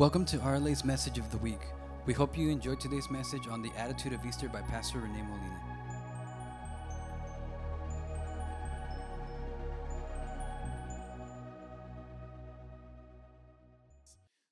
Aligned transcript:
Welcome 0.00 0.24
to 0.32 0.38
RLA's 0.38 0.82
Message 0.82 1.18
of 1.18 1.30
the 1.30 1.36
Week. 1.36 1.60
We 2.06 2.14
hope 2.14 2.38
you 2.38 2.48
enjoyed 2.48 2.80
today's 2.80 3.10
message 3.10 3.46
on 3.46 3.60
the 3.60 3.70
attitude 3.76 4.14
of 4.14 4.24
Easter 4.24 4.48
by 4.48 4.62
Pastor 4.62 4.96
Rene 4.96 5.20
Molina. 5.20 5.60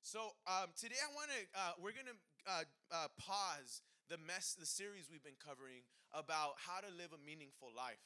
So 0.03 0.19
um, 0.45 0.69
today 0.79 0.93
I 1.03 1.15
want 1.15 1.31
to 1.31 1.59
uh, 1.59 1.71
we're 1.81 1.93
gonna 1.93 2.19
uh, 2.45 2.63
uh, 2.91 3.07
pause 3.19 3.81
the 4.07 4.19
mess 4.27 4.55
the 4.59 4.67
series 4.67 5.09
we've 5.11 5.23
been 5.23 5.33
covering 5.43 5.81
about 6.13 6.57
how 6.57 6.79
to 6.79 6.95
live 6.95 7.09
a 7.11 7.25
meaningful 7.25 7.69
life, 7.75 8.05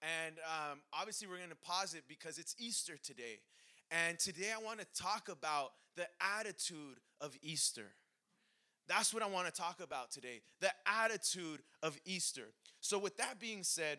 and 0.00 0.36
um, 0.38 0.78
obviously 0.94 1.28
we're 1.28 1.40
gonna 1.40 1.60
pause 1.62 1.92
it 1.92 2.04
because 2.08 2.38
it's 2.38 2.56
Easter 2.58 2.96
today, 2.96 3.40
and 3.90 4.18
today 4.18 4.52
I 4.54 4.62
want 4.62 4.80
to 4.80 4.86
talk 5.00 5.28
about 5.28 5.72
the 5.96 6.06
attitude 6.38 6.98
of 7.20 7.36
Easter. 7.42 7.94
That's 8.88 9.14
what 9.14 9.22
I 9.22 9.26
want 9.26 9.46
to 9.46 9.52
talk 9.52 9.80
about 9.80 10.10
today 10.10 10.42
the 10.60 10.70
attitude 10.86 11.62
of 11.82 11.98
Easter. 12.04 12.52
So, 12.80 12.98
with 12.98 13.16
that 13.16 13.38
being 13.40 13.62
said, 13.62 13.98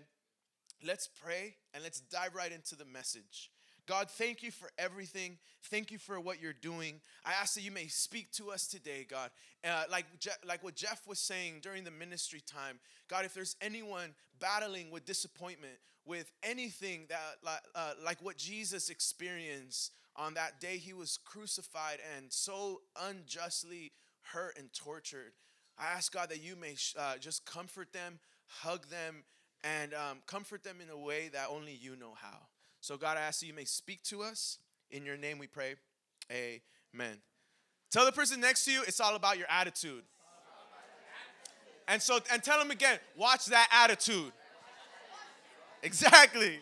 let's 0.85 1.07
pray 1.07 1.55
and 1.73 1.83
let's 1.83 1.99
dive 2.01 2.35
right 2.35 2.51
into 2.51 2.75
the 2.75 2.85
message. 2.85 3.51
God, 3.87 4.09
thank 4.09 4.41
you 4.41 4.51
for 4.51 4.69
everything. 4.77 5.37
Thank 5.63 5.91
you 5.91 5.97
for 5.97 6.19
what 6.19 6.41
you're 6.41 6.53
doing. 6.53 7.01
I 7.23 7.33
ask 7.33 7.53
that 7.55 7.61
you 7.61 7.71
may 7.71 7.87
speak 7.87 8.31
to 8.33 8.51
us 8.51 8.67
today, 8.67 9.05
God. 9.09 9.29
Uh, 9.63 9.83
like, 9.91 10.05
Je- 10.19 10.31
like 10.45 10.63
what 10.63 10.75
Jeff 10.75 11.07
was 11.07 11.19
saying 11.19 11.59
during 11.61 11.83
the 11.83 11.91
ministry 11.91 12.41
time, 12.45 12.79
God, 13.07 13.25
if 13.25 13.33
there's 13.33 13.55
anyone 13.61 14.15
battling 14.39 14.89
with 14.89 15.05
disappointment, 15.05 15.75
with 16.05 16.31
anything 16.43 17.07
that, 17.09 17.19
uh, 17.75 17.91
like 18.03 18.23
what 18.23 18.37
Jesus 18.37 18.89
experienced 18.89 19.91
on 20.15 20.33
that 20.35 20.59
day 20.59 20.77
he 20.77 20.93
was 20.93 21.17
crucified 21.25 21.99
and 22.15 22.31
so 22.31 22.81
unjustly 23.03 23.91
hurt 24.33 24.57
and 24.57 24.73
tortured, 24.73 25.33
I 25.77 25.87
ask 25.95 26.11
God 26.11 26.29
that 26.29 26.41
you 26.41 26.55
may 26.55 26.75
uh, 26.97 27.17
just 27.17 27.45
comfort 27.45 27.91
them, 27.91 28.19
hug 28.47 28.87
them, 28.87 29.23
and 29.63 29.93
um, 29.93 30.19
comfort 30.25 30.63
them 30.63 30.77
in 30.81 30.89
a 30.89 30.97
way 30.97 31.29
that 31.33 31.47
only 31.51 31.73
you 31.73 31.95
know 31.95 32.13
how. 32.15 32.47
So, 32.85 32.97
God, 32.97 33.17
I 33.17 33.21
ask 33.21 33.39
that 33.39 33.47
you 33.47 33.53
may 33.55 33.65
speak 33.65 34.03
to 34.03 34.21
us. 34.21 34.59
In 34.91 35.07
your 35.07 35.17
name 35.17 35.39
we 35.39 35.47
pray. 35.47 35.73
Amen. 36.31 37.17
Tell 37.89 38.05
the 38.05 38.11
person 38.11 38.39
next 38.39 38.63
to 38.65 38.71
you 38.71 38.83
it's 38.83 38.99
all 38.99 39.15
about 39.15 39.39
your 39.39 39.47
attitude. 39.49 40.03
And 41.87 41.99
so, 41.99 42.19
and 42.31 42.43
tell 42.43 42.59
them 42.59 42.69
again, 42.69 42.99
watch 43.17 43.47
that 43.47 43.69
attitude. 43.71 44.31
Exactly. 45.81 46.59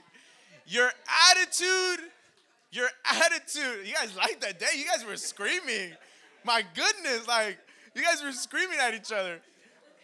Your 0.65 0.91
attitude, 1.29 2.05
your 2.71 2.87
attitude. 3.03 3.85
You 3.85 3.93
guys 3.93 4.15
like 4.15 4.39
that 4.39 4.59
day? 4.59 4.77
You 4.77 4.85
guys 4.85 5.05
were 5.05 5.17
screaming. 5.17 5.91
My 6.45 6.63
goodness, 6.73 7.27
like, 7.27 7.57
you 7.95 8.01
guys 8.01 8.23
were 8.23 8.31
screaming 8.31 8.77
at 8.79 8.93
each 8.93 9.11
other. 9.11 9.41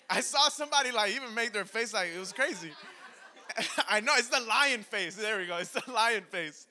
I 0.09 0.19
saw 0.19 0.49
somebody 0.49 0.91
like 0.91 1.15
even 1.15 1.33
make 1.33 1.53
their 1.53 1.63
face 1.63 1.93
like 1.93 2.09
it 2.13 2.19
was 2.19 2.33
crazy. 2.33 2.71
I 3.89 3.99
know 3.99 4.13
it's 4.17 4.29
the 4.29 4.41
lion 4.41 4.83
face. 4.83 5.15
There 5.15 5.39
we 5.39 5.45
go. 5.45 5.57
It's 5.57 5.71
the 5.71 5.91
lion 5.91 6.23
face. 6.29 6.67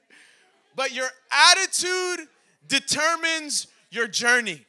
But 0.77 0.93
your 0.93 1.09
attitude 1.31 2.29
determines 2.67 3.67
your 3.91 4.07
journey. 4.07 4.65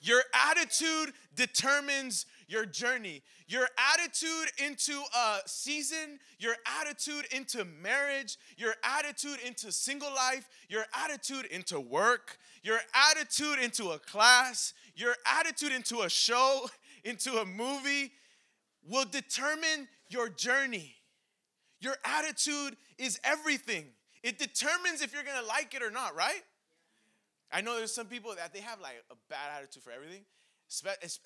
Your 0.00 0.22
attitude 0.34 1.14
determines 1.36 2.26
your 2.48 2.66
journey. 2.66 3.22
Your 3.46 3.68
attitude 3.92 4.50
into 4.58 5.00
a 5.14 5.38
season, 5.46 6.18
your 6.38 6.54
attitude 6.80 7.26
into 7.32 7.64
marriage, 7.64 8.38
your 8.56 8.74
attitude 8.82 9.38
into 9.44 9.70
single 9.70 10.12
life, 10.12 10.48
your 10.68 10.84
attitude 10.94 11.44
into 11.46 11.78
work, 11.78 12.38
your 12.62 12.78
attitude 12.94 13.58
into 13.58 13.90
a 13.90 13.98
class, 13.98 14.72
your 14.96 15.14
attitude 15.38 15.72
into 15.72 16.00
a 16.00 16.08
show, 16.08 16.66
into 17.04 17.38
a 17.38 17.44
movie 17.44 18.12
will 18.88 19.04
determine 19.04 19.88
your 20.12 20.28
journey. 20.28 20.94
Your 21.80 21.96
attitude 22.04 22.76
is 22.98 23.18
everything. 23.24 23.86
It 24.22 24.38
determines 24.38 25.02
if 25.02 25.12
you're 25.12 25.24
gonna 25.24 25.46
like 25.46 25.74
it 25.74 25.82
or 25.82 25.90
not, 25.90 26.14
right? 26.14 26.42
I 27.50 27.60
know 27.60 27.76
there's 27.76 27.92
some 27.92 28.06
people 28.06 28.34
that 28.36 28.54
they 28.54 28.60
have 28.60 28.80
like 28.80 29.02
a 29.10 29.14
bad 29.28 29.50
attitude 29.58 29.82
for 29.82 29.90
everything. 29.90 30.24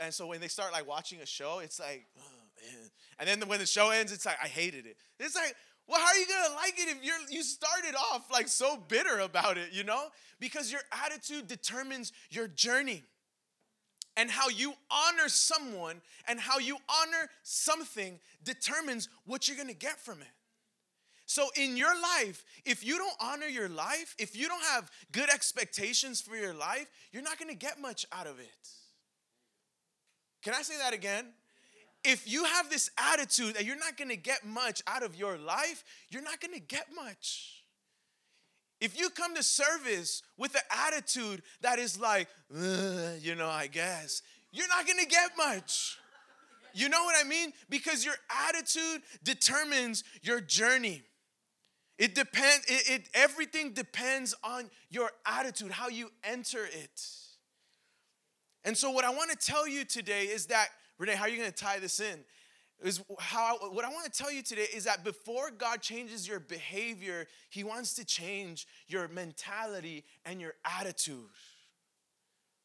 And 0.00 0.12
so 0.12 0.26
when 0.26 0.40
they 0.40 0.48
start 0.48 0.72
like 0.72 0.88
watching 0.88 1.20
a 1.20 1.26
show, 1.26 1.60
it's 1.60 1.78
like, 1.78 2.06
oh, 2.18 2.22
and 3.18 3.28
then 3.28 3.48
when 3.48 3.58
the 3.58 3.66
show 3.66 3.90
ends, 3.90 4.12
it's 4.12 4.26
like, 4.26 4.38
I 4.42 4.48
hated 4.48 4.86
it. 4.86 4.96
It's 5.20 5.36
like, 5.36 5.54
well, 5.86 6.00
how 6.00 6.06
are 6.06 6.16
you 6.16 6.26
gonna 6.26 6.54
like 6.54 6.74
it 6.78 6.88
if 6.88 7.04
you're 7.04 7.14
you 7.28 7.42
started 7.42 7.94
off 7.94 8.28
like 8.32 8.48
so 8.48 8.76
bitter 8.88 9.20
about 9.20 9.56
it, 9.56 9.68
you 9.72 9.84
know? 9.84 10.06
Because 10.40 10.72
your 10.72 10.80
attitude 11.04 11.46
determines 11.46 12.12
your 12.30 12.48
journey 12.48 13.04
and 14.16 14.30
how 14.30 14.48
you 14.48 14.74
honor 14.90 15.28
someone 15.28 16.00
and 16.26 16.40
how 16.40 16.58
you 16.58 16.76
honor 16.88 17.28
something 17.42 18.18
determines 18.42 19.08
what 19.24 19.46
you're 19.46 19.56
gonna 19.56 19.74
get 19.74 20.00
from 20.00 20.20
it. 20.20 20.28
So, 21.26 21.48
in 21.56 21.76
your 21.76 22.00
life, 22.00 22.44
if 22.64 22.84
you 22.84 22.98
don't 22.98 23.16
honor 23.20 23.46
your 23.46 23.68
life, 23.68 24.14
if 24.18 24.36
you 24.36 24.46
don't 24.48 24.62
have 24.62 24.90
good 25.10 25.28
expectations 25.28 26.20
for 26.20 26.36
your 26.36 26.54
life, 26.54 26.86
you're 27.10 27.22
not 27.22 27.38
gonna 27.38 27.54
get 27.54 27.80
much 27.80 28.06
out 28.12 28.28
of 28.28 28.38
it. 28.38 28.68
Can 30.42 30.54
I 30.54 30.62
say 30.62 30.78
that 30.78 30.94
again? 30.94 31.26
If 32.04 32.30
you 32.30 32.44
have 32.44 32.70
this 32.70 32.90
attitude 32.96 33.56
that 33.56 33.64
you're 33.64 33.76
not 33.76 33.96
gonna 33.96 34.14
get 34.14 34.46
much 34.46 34.80
out 34.86 35.02
of 35.02 35.16
your 35.16 35.36
life, 35.36 35.82
you're 36.08 36.22
not 36.22 36.40
gonna 36.40 36.60
get 36.60 36.86
much. 36.94 37.55
If 38.86 38.96
you 38.96 39.10
come 39.10 39.34
to 39.34 39.42
service 39.42 40.22
with 40.38 40.54
an 40.54 40.60
attitude 40.86 41.42
that 41.60 41.80
is 41.80 41.98
like, 41.98 42.28
you 43.20 43.34
know, 43.34 43.48
I 43.48 43.66
guess, 43.66 44.22
you're 44.52 44.68
not 44.68 44.86
gonna 44.86 45.06
get 45.06 45.32
much. 45.36 45.98
You 46.72 46.88
know 46.88 47.02
what 47.02 47.16
I 47.20 47.28
mean? 47.28 47.52
Because 47.68 48.04
your 48.04 48.14
attitude 48.48 49.02
determines 49.24 50.04
your 50.22 50.40
journey. 50.40 51.02
It 51.98 52.14
depends, 52.14 52.64
it, 52.68 52.88
it, 52.88 53.08
everything 53.12 53.72
depends 53.72 54.36
on 54.44 54.70
your 54.88 55.10
attitude, 55.26 55.72
how 55.72 55.88
you 55.88 56.12
enter 56.22 56.64
it. 56.64 57.02
And 58.62 58.76
so, 58.76 58.92
what 58.92 59.04
I 59.04 59.10
want 59.10 59.32
to 59.32 59.36
tell 59.36 59.66
you 59.66 59.84
today 59.84 60.26
is 60.26 60.46
that, 60.46 60.68
Rene, 60.96 61.16
how 61.16 61.24
are 61.24 61.28
you 61.28 61.42
to 61.42 61.50
tie 61.50 61.80
this 61.80 61.98
in? 61.98 62.20
Is 62.82 63.02
how 63.18 63.56
what 63.70 63.84
I 63.84 63.88
want 63.88 64.12
to 64.12 64.22
tell 64.22 64.30
you 64.30 64.42
today 64.42 64.66
is 64.74 64.84
that 64.84 65.02
before 65.02 65.50
God 65.50 65.80
changes 65.80 66.28
your 66.28 66.40
behavior, 66.40 67.26
He 67.50 67.64
wants 67.64 67.94
to 67.94 68.04
change 68.04 68.66
your 68.86 69.08
mentality 69.08 70.04
and 70.24 70.40
your 70.40 70.54
attitude. 70.64 71.28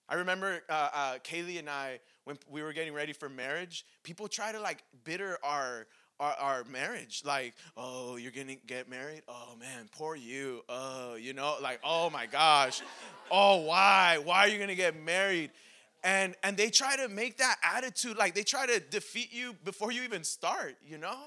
I 0.10 0.16
remember 0.16 0.62
uh, 0.70 0.90
uh, 0.94 1.14
Kaylee 1.20 1.60
and 1.60 1.70
I 1.70 2.02
when 2.26 2.38
we 2.50 2.62
were 2.62 2.74
getting 2.74 2.94
ready 2.94 3.14
for 3.14 3.30
marriage. 3.30 3.86
People 4.04 4.28
try 4.28 4.52
to 4.52 4.60
like 4.60 4.84
bitter 5.06 5.38
our, 5.42 5.88
our 6.20 6.34
our 6.34 6.64
marriage, 6.66 7.24
like, 7.26 7.54
oh, 7.78 8.18
you're 8.18 8.34
gonna 8.34 8.58
get 8.68 8.90
married? 8.90 9.22
Oh 9.30 9.56
man, 9.58 9.88
poor 9.94 10.18
you. 10.18 10.64
Oh, 10.68 11.16
you 11.16 11.34
know, 11.34 11.56
like, 11.62 11.80
oh 11.86 12.10
my 12.10 12.26
gosh, 12.26 12.82
oh 13.32 13.62
why? 13.62 14.20
Why 14.22 14.40
are 14.40 14.48
you 14.50 14.60
gonna 14.60 14.76
get 14.76 15.02
married? 15.02 15.52
And 16.04 16.36
and 16.44 16.58
they 16.58 16.70
try 16.70 16.96
to 16.96 17.08
make 17.08 17.38
that 17.38 17.58
attitude 17.64 18.18
like 18.18 18.34
they 18.34 18.44
try 18.44 18.66
to 18.66 18.80
defeat 18.80 19.32
you 19.32 19.56
before 19.64 19.92
you 19.92 20.04
even 20.04 20.24
start 20.24 20.76
you 20.86 20.98
know? 20.98 21.18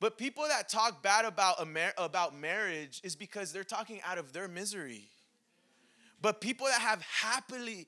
But 0.00 0.16
people 0.16 0.44
that 0.48 0.70
talk 0.70 1.02
bad 1.02 1.26
about 1.26 1.66
mar- 1.68 1.92
about 1.98 2.34
marriage 2.34 3.00
is 3.04 3.14
because 3.16 3.52
they're 3.52 3.64
talking 3.64 4.00
out 4.06 4.16
of 4.16 4.32
their 4.32 4.48
misery. 4.48 5.10
But 6.22 6.40
people 6.40 6.66
that 6.68 6.80
have 6.80 7.02
happily 7.02 7.86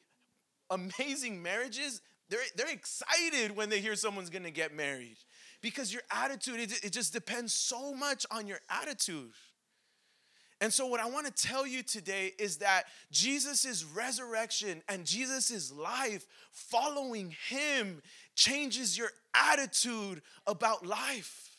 amazing 0.71 1.43
marriages 1.43 2.01
they're, 2.29 2.41
they're 2.57 2.71
excited 2.73 3.55
when 3.55 3.69
they 3.69 3.81
hear 3.81 3.95
someone's 3.95 4.31
gonna 4.31 4.51
get 4.51 4.75
married 4.75 5.19
because 5.61 5.93
your 5.93 6.01
attitude 6.11 6.61
it, 6.61 6.85
it 6.85 6.91
just 6.91 7.13
depends 7.13 7.53
so 7.53 7.93
much 7.93 8.25
on 8.31 8.47
your 8.47 8.59
attitude 8.71 9.33
and 10.63 10.73
so, 10.73 10.87
what 10.87 11.01
I 11.01 11.11
want 11.11 11.27
to 11.27 11.33
tell 11.33 11.67
you 11.67 11.83
today 11.83 12.35
is 12.39 12.59
that 12.59 12.85
Jesus' 13.11 13.85
resurrection 13.85 14.81
and 14.89 15.05
Jesus' 15.05 15.73
life, 15.73 16.25
following 16.53 17.35
him, 17.49 18.01
changes 18.37 18.97
your 18.97 19.11
attitude 19.35 20.23
about 20.47 20.87
life. 20.87 21.51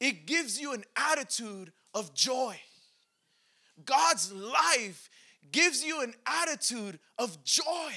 It 0.00 0.24
gives 0.24 0.58
you 0.58 0.72
an 0.72 0.82
attitude 0.96 1.70
of 1.92 2.14
joy. 2.14 2.58
God's 3.84 4.32
life 4.32 5.10
gives 5.52 5.84
you 5.84 6.00
an 6.00 6.14
attitude 6.24 6.98
of 7.18 7.44
joy. 7.44 7.92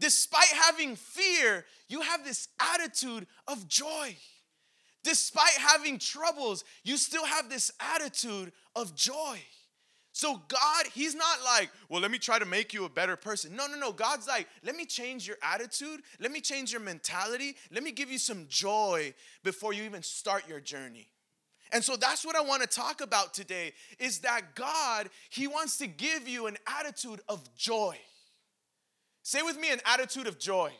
Despite 0.00 0.48
having 0.48 0.96
fear, 0.96 1.64
you 1.88 2.00
have 2.00 2.24
this 2.24 2.48
attitude 2.58 3.28
of 3.46 3.68
joy. 3.68 4.16
Despite 5.04 5.52
having 5.52 5.98
troubles, 5.98 6.64
you 6.82 6.96
still 6.96 7.24
have 7.24 7.48
this 7.48 7.70
attitude 7.78 8.52
of 8.74 8.96
joy. 8.96 9.38
So, 10.12 10.40
God, 10.48 10.86
He's 10.92 11.14
not 11.14 11.44
like, 11.44 11.70
well, 11.88 12.00
let 12.00 12.10
me 12.10 12.18
try 12.18 12.38
to 12.38 12.44
make 12.44 12.72
you 12.72 12.84
a 12.84 12.88
better 12.88 13.16
person. 13.16 13.54
No, 13.54 13.66
no, 13.66 13.76
no. 13.76 13.92
God's 13.92 14.26
like, 14.26 14.48
let 14.64 14.74
me 14.76 14.86
change 14.86 15.26
your 15.28 15.36
attitude. 15.42 16.00
Let 16.20 16.32
me 16.32 16.40
change 16.40 16.72
your 16.72 16.80
mentality. 16.80 17.56
Let 17.70 17.82
me 17.82 17.92
give 17.92 18.10
you 18.10 18.18
some 18.18 18.46
joy 18.48 19.12
before 19.42 19.72
you 19.72 19.82
even 19.82 20.02
start 20.02 20.48
your 20.48 20.60
journey. 20.60 21.08
And 21.72 21.82
so 21.82 21.96
that's 21.96 22.24
what 22.24 22.36
I 22.36 22.40
want 22.40 22.62
to 22.62 22.68
talk 22.68 23.00
about 23.00 23.34
today 23.34 23.72
is 23.98 24.20
that 24.20 24.54
God, 24.54 25.10
he 25.30 25.48
wants 25.48 25.76
to 25.78 25.86
give 25.86 26.28
you 26.28 26.46
an 26.46 26.56
attitude 26.66 27.20
of 27.28 27.54
joy. 27.56 27.96
Say 29.24 29.42
with 29.42 29.58
me 29.58 29.72
an 29.72 29.80
attitude 29.84 30.28
of 30.28 30.38
joy. 30.38 30.70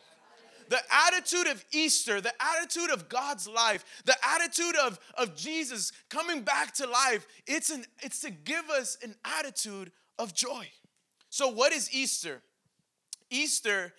The 0.69 0.79
attitude 0.89 1.47
of 1.47 1.63
Easter, 1.71 2.21
the 2.21 2.33
attitude 2.41 2.89
of 2.89 3.09
God's 3.09 3.47
life, 3.47 3.85
the 4.05 4.15
attitude 4.23 4.75
of, 4.83 4.99
of 5.17 5.35
Jesus 5.35 5.91
coming 6.09 6.41
back 6.41 6.73
to 6.75 6.87
life, 6.87 7.27
it's, 7.47 7.69
an, 7.69 7.85
it's 8.01 8.21
to 8.21 8.31
give 8.31 8.69
us 8.69 8.97
an 9.03 9.15
attitude 9.23 9.91
of 10.17 10.33
joy. 10.33 10.67
So, 11.29 11.49
what 11.49 11.73
is 11.73 11.93
Easter? 11.93 12.41
Easter 13.29 13.93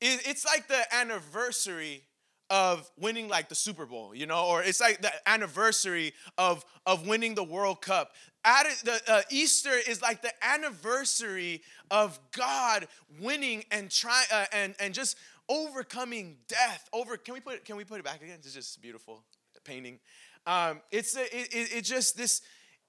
is 0.00 0.20
it's 0.26 0.44
like 0.44 0.68
the 0.68 0.82
anniversary 0.94 2.02
of 2.50 2.90
winning 2.98 3.28
like 3.28 3.48
the 3.48 3.54
Super 3.54 3.86
Bowl, 3.86 4.14
you 4.14 4.26
know, 4.26 4.46
or 4.46 4.62
it's 4.62 4.80
like 4.80 5.00
the 5.00 5.12
anniversary 5.26 6.12
of 6.36 6.64
of 6.84 7.06
winning 7.06 7.34
the 7.34 7.44
World 7.44 7.80
Cup. 7.80 8.12
At 8.44 8.66
the 8.84 9.00
uh, 9.08 9.22
Easter 9.30 9.72
is 9.88 10.02
like 10.02 10.20
the 10.20 10.32
anniversary 10.44 11.62
of 11.90 12.18
God 12.32 12.86
winning 13.18 13.64
and 13.70 13.90
try 13.90 14.24
uh, 14.30 14.44
and 14.52 14.74
and 14.78 14.92
just 14.92 15.16
overcoming 15.48 16.38
death. 16.48 16.88
Over 16.92 17.16
can 17.16 17.34
we 17.34 17.40
put 17.40 17.54
it, 17.54 17.64
can 17.64 17.76
we 17.76 17.84
put 17.84 17.98
it 17.98 18.04
back 18.04 18.22
again? 18.22 18.36
It's 18.38 18.54
just 18.54 18.80
beautiful 18.80 19.24
painting. 19.64 19.98
Um, 20.46 20.80
it's 20.90 21.16
a, 21.16 21.22
it, 21.22 21.54
it, 21.54 21.76
it 21.76 21.82
just 21.84 22.16
this 22.16 22.42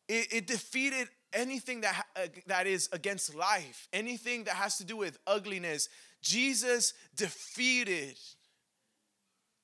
it, 0.08 0.28
it 0.32 0.48
defeated 0.48 1.08
anything 1.34 1.82
that 1.82 2.06
uh, 2.16 2.28
that 2.48 2.68
is 2.68 2.90
against 2.92 3.36
life, 3.36 3.88
anything 3.94 4.44
that 4.46 4.56
has 4.56 4.78
to 4.78 4.84
do 4.84 4.98
with 4.98 5.18
ugliness. 5.28 5.90
Jesus 6.22 6.94
defeated 7.16 8.18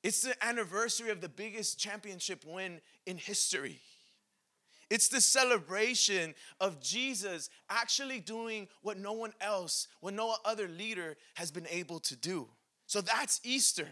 it's 0.04 0.22
the 0.22 0.36
anniversary 0.44 1.12
of 1.12 1.22
the 1.22 1.30
biggest 1.30 1.80
championship 1.80 2.44
win 2.46 2.82
in 3.06 3.18
history. 3.18 3.80
It's 4.90 5.08
the 5.08 5.22
celebration 5.22 6.34
of 6.60 6.82
Jesus 6.82 7.50
actually 7.70 8.20
doing 8.20 8.68
what 8.82 8.98
no 8.98 9.14
one 9.14 9.34
else, 9.40 9.88
what 10.02 10.14
no 10.14 10.36
other 10.44 10.68
leader 10.68 11.18
has 11.36 11.52
been 11.52 11.68
able 11.70 12.00
to 12.02 12.16
do. 12.16 12.48
So 12.92 13.00
that's 13.00 13.40
Easter. 13.46 13.88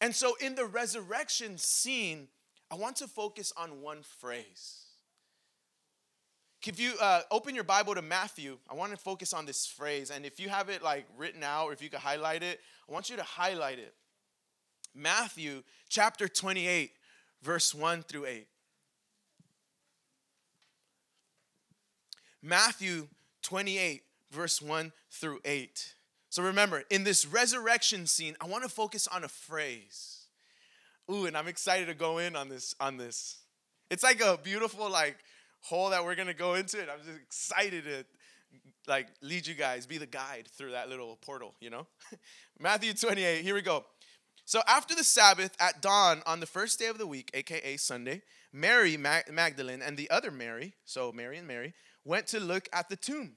And 0.00 0.14
so 0.14 0.36
in 0.40 0.54
the 0.54 0.64
resurrection 0.64 1.58
scene, 1.58 2.28
I 2.70 2.76
want 2.76 2.94
to 2.98 3.08
focus 3.08 3.52
on 3.56 3.80
one 3.80 4.02
phrase. 4.20 4.84
If 6.64 6.78
you 6.78 6.92
uh, 7.00 7.22
open 7.32 7.56
your 7.56 7.64
Bible 7.64 7.96
to 7.96 8.02
Matthew, 8.02 8.58
I 8.70 8.74
want 8.74 8.92
to 8.92 8.96
focus 8.96 9.32
on 9.32 9.44
this 9.44 9.66
phrase. 9.66 10.12
And 10.12 10.24
if 10.24 10.38
you 10.38 10.48
have 10.48 10.68
it 10.68 10.84
like 10.84 11.08
written 11.18 11.42
out 11.42 11.64
or 11.64 11.72
if 11.72 11.82
you 11.82 11.90
could 11.90 11.98
highlight 11.98 12.44
it, 12.44 12.60
I 12.88 12.92
want 12.92 13.10
you 13.10 13.16
to 13.16 13.24
highlight 13.24 13.80
it. 13.80 13.92
Matthew 14.94 15.64
chapter 15.88 16.28
28, 16.28 16.92
verse 17.42 17.74
1 17.74 18.04
through 18.04 18.26
8. 18.26 18.46
Matthew 22.40 23.08
28, 23.42 24.04
verse 24.30 24.62
1 24.62 24.92
through 25.10 25.40
8. 25.44 25.95
So 26.36 26.42
remember, 26.42 26.82
in 26.90 27.02
this 27.02 27.24
resurrection 27.24 28.06
scene, 28.06 28.36
I 28.42 28.46
want 28.46 28.62
to 28.62 28.68
focus 28.68 29.08
on 29.08 29.24
a 29.24 29.28
phrase. 29.28 30.26
Ooh, 31.10 31.24
and 31.24 31.34
I'm 31.34 31.48
excited 31.48 31.86
to 31.86 31.94
go 31.94 32.18
in 32.18 32.36
on 32.36 32.50
this 32.50 32.74
on 32.78 32.98
this. 32.98 33.38
It's 33.88 34.02
like 34.02 34.20
a 34.20 34.36
beautiful 34.36 34.90
like 34.90 35.16
hole 35.62 35.88
that 35.88 36.04
we're 36.04 36.14
going 36.14 36.28
to 36.28 36.34
go 36.34 36.52
into 36.52 36.78
and 36.78 36.90
I'm 36.90 36.98
just 36.98 37.18
excited 37.18 37.84
to 37.84 38.04
like 38.86 39.06
lead 39.22 39.46
you 39.46 39.54
guys, 39.54 39.86
be 39.86 39.96
the 39.96 40.04
guide 40.04 40.46
through 40.52 40.72
that 40.72 40.90
little 40.90 41.16
portal, 41.24 41.54
you 41.58 41.70
know? 41.70 41.86
Matthew 42.60 42.92
28, 42.92 43.42
here 43.42 43.54
we 43.54 43.62
go. 43.62 43.86
So 44.44 44.60
after 44.68 44.94
the 44.94 45.04
Sabbath 45.04 45.56
at 45.58 45.80
dawn 45.80 46.20
on 46.26 46.40
the 46.40 46.46
first 46.46 46.78
day 46.78 46.88
of 46.88 46.98
the 46.98 47.06
week, 47.06 47.30
aka 47.32 47.78
Sunday, 47.78 48.20
Mary 48.52 48.98
Magdalene 48.98 49.80
and 49.80 49.96
the 49.96 50.10
other 50.10 50.30
Mary, 50.30 50.74
so 50.84 51.12
Mary 51.12 51.38
and 51.38 51.48
Mary, 51.48 51.72
went 52.04 52.26
to 52.26 52.40
look 52.40 52.68
at 52.74 52.90
the 52.90 52.96
tomb. 52.96 53.36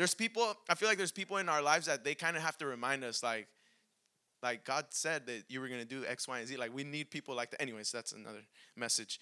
There's 0.00 0.14
people, 0.14 0.54
I 0.66 0.74
feel 0.76 0.88
like 0.88 0.96
there's 0.96 1.12
people 1.12 1.36
in 1.36 1.50
our 1.50 1.60
lives 1.60 1.84
that 1.84 2.04
they 2.04 2.14
kind 2.14 2.34
of 2.34 2.42
have 2.42 2.56
to 2.56 2.66
remind 2.66 3.04
us, 3.04 3.22
like, 3.22 3.48
like 4.42 4.64
God 4.64 4.86
said 4.88 5.26
that 5.26 5.42
you 5.50 5.60
were 5.60 5.68
going 5.68 5.82
to 5.82 5.86
do 5.86 6.06
X, 6.06 6.26
Y, 6.26 6.38
and 6.38 6.48
Z. 6.48 6.56
Like 6.56 6.74
we 6.74 6.84
need 6.84 7.10
people 7.10 7.34
like 7.34 7.50
that. 7.50 7.60
Anyways, 7.60 7.92
that's 7.92 8.12
another 8.12 8.40
message. 8.74 9.20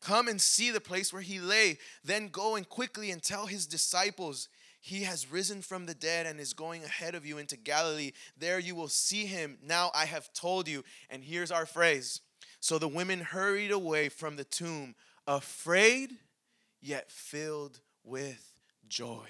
Come 0.00 0.28
and 0.28 0.40
see 0.40 0.70
the 0.70 0.80
place 0.80 1.12
where 1.12 1.22
he 1.22 1.40
lay. 1.40 1.78
Then 2.04 2.28
go 2.28 2.54
and 2.54 2.68
quickly 2.68 3.10
and 3.10 3.20
tell 3.20 3.46
his 3.46 3.66
disciples 3.66 4.48
he 4.80 5.02
has 5.02 5.28
risen 5.28 5.60
from 5.60 5.86
the 5.86 5.94
dead 5.94 6.24
and 6.24 6.38
is 6.38 6.52
going 6.52 6.84
ahead 6.84 7.16
of 7.16 7.26
you 7.26 7.38
into 7.38 7.56
Galilee. 7.56 8.12
There 8.38 8.60
you 8.60 8.76
will 8.76 8.86
see 8.86 9.26
him. 9.26 9.58
Now 9.60 9.90
I 9.92 10.04
have 10.04 10.32
told 10.32 10.68
you. 10.68 10.84
And 11.10 11.24
here's 11.24 11.50
our 11.50 11.66
phrase. 11.66 12.20
So 12.60 12.78
the 12.78 12.86
women 12.86 13.22
hurried 13.22 13.72
away 13.72 14.08
from 14.08 14.36
the 14.36 14.44
tomb, 14.44 14.94
afraid, 15.26 16.12
yet 16.80 17.10
filled 17.10 17.80
with 18.04 18.54
joy, 18.86 19.26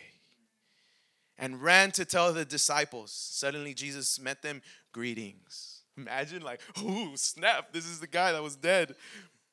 and 1.39 1.63
ran 1.63 1.91
to 1.93 2.05
tell 2.05 2.33
the 2.33 2.45
disciples. 2.45 3.13
Suddenly 3.13 3.75
Jesus 3.75 4.19
met 4.19 4.43
them, 4.43 4.63
greetings. 4.93 5.83
Imagine, 5.97 6.43
like, 6.43 6.61
oh, 6.79 7.13
snap, 7.15 7.73
this 7.73 7.87
is 7.87 8.01
the 8.01 8.07
guy 8.07 8.33
that 8.33 8.43
was 8.43 8.57
dead. 8.57 8.95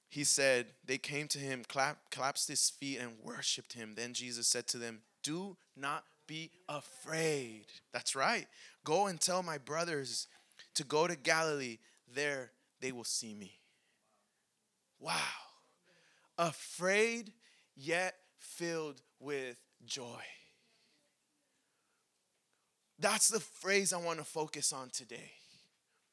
He 0.10 0.24
said, 0.24 0.68
They 0.86 0.98
came 0.98 1.28
to 1.30 1.40
him, 1.40 1.64
clap, 1.68 1.98
collapsed 2.12 2.48
his 2.48 2.70
feet, 2.70 3.00
and 3.00 3.14
worshiped 3.24 3.74
him. 3.74 3.94
Then 3.96 4.14
Jesus 4.14 4.48
said 4.48 4.68
to 4.68 4.78
them, 4.78 5.02
do 5.24 5.56
not 5.76 6.04
be 6.28 6.52
afraid. 6.70 7.66
That's 7.94 8.16
right. 8.16 8.46
Go 8.84 9.08
and 9.08 9.20
tell 9.20 9.42
my 9.42 9.58
brothers 9.58 10.28
to 10.76 10.84
go 10.84 11.08
to 11.08 11.16
Galilee. 11.16 11.80
There 12.14 12.52
they 12.82 12.92
will 12.92 13.06
see 13.06 13.34
me. 13.34 13.60
Wow. 15.00 15.14
Afraid, 16.38 17.32
yet 17.76 18.16
filled 18.38 19.02
with 19.20 19.58
joy. 19.86 20.22
That's 23.04 23.28
the 23.28 23.42
phrase 23.42 23.92
I 23.92 23.98
want 23.98 24.20
to 24.20 24.24
focus 24.24 24.72
on 24.72 24.90
today. 24.90 25.32